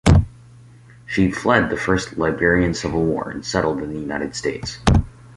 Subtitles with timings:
[1.05, 4.79] She fled the First Liberian Civil War and settled in the United States.